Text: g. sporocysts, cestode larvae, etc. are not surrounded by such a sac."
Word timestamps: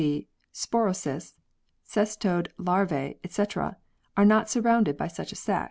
g. 0.01 0.27
sporocysts, 0.51 1.33
cestode 1.85 2.51
larvae, 2.57 3.19
etc. 3.23 3.77
are 4.17 4.25
not 4.25 4.49
surrounded 4.49 4.97
by 4.97 5.07
such 5.07 5.31
a 5.31 5.35
sac." 5.35 5.59